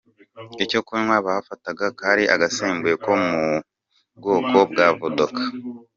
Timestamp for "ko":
3.03-3.11